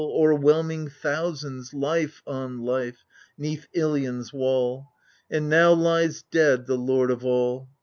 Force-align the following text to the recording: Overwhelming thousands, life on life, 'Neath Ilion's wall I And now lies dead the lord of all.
Overwhelming 0.03 0.89
thousands, 0.89 1.75
life 1.75 2.23
on 2.25 2.61
life, 2.63 3.05
'Neath 3.37 3.67
Ilion's 3.73 4.33
wall 4.33 4.87
I 5.31 5.35
And 5.35 5.47
now 5.47 5.73
lies 5.73 6.23
dead 6.31 6.65
the 6.65 6.73
lord 6.75 7.11
of 7.11 7.23
all. 7.23 7.69